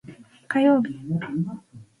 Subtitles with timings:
[0.49, 0.97] 火曜日